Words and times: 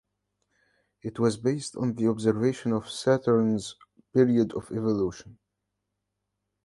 It 1.03 1.19
was 1.19 1.37
based 1.37 1.75
on 1.75 1.93
the 1.93 2.07
observation 2.07 2.73
of 2.73 2.89
Saturn's 2.89 3.75
period 4.11 4.51
of 4.53 4.71
evolution. 4.71 5.37